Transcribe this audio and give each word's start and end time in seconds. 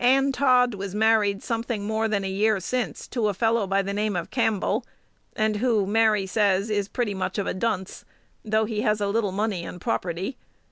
Ann 0.00 0.32
Todd 0.32 0.74
was 0.74 0.92
married 0.92 1.40
something 1.40 1.84
more 1.84 2.08
than 2.08 2.24
a 2.24 2.28
year 2.28 2.58
since 2.58 3.06
to 3.06 3.28
a 3.28 3.32
fellow 3.32 3.64
by 3.64 3.80
the 3.80 3.92
name 3.94 4.16
of 4.16 4.28
Campbell, 4.32 4.84
and 5.36 5.58
who, 5.58 5.86
Mary 5.86 6.26
says, 6.26 6.68
is 6.68 6.88
pretty 6.88 7.14
much 7.14 7.38
of 7.38 7.46
a 7.46 7.54
"dunce," 7.54 8.04
though 8.44 8.64
he 8.64 8.80
has 8.80 9.00
a 9.00 9.06
little 9.06 9.30
money 9.30 9.64
and 9.64 9.80
property. 9.80 10.36